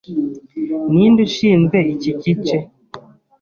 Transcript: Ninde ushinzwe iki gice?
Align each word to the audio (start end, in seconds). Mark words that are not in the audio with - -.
Ninde 0.93 1.21
ushinzwe 1.27 1.77
iki 1.93 2.11
gice? 2.21 2.57